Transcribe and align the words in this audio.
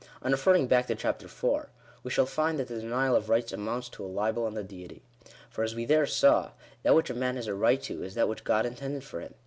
On 0.23 0.31
referring 0.31 0.65
back 0.65 0.87
to 0.87 0.95
Chapter 0.95 1.27
IV., 1.27 1.67
we 2.01 2.09
shall 2.09 2.25
find 2.25 2.57
that 2.57 2.67
the 2.69 2.81
denial 2.81 3.15
of 3.15 3.29
rights 3.29 3.53
amounts 3.53 3.87
to 3.89 4.03
a 4.03 4.07
libel 4.07 4.47
on 4.47 4.55
the 4.55 4.63
Deity. 4.63 5.03
For, 5.51 5.63
as 5.63 5.75
we 5.75 5.85
there 5.85 6.07
saw, 6.07 6.53
that 6.81 6.95
which 6.95 7.11
a 7.11 7.13
man 7.13 7.35
has 7.35 7.45
a 7.45 7.53
right 7.53 7.83
to, 7.83 8.01
is 8.01 8.15
that 8.15 8.27
which 8.27 8.43
God 8.43 8.65
intended 8.65 9.03
for 9.03 9.19
him. 9.21 9.35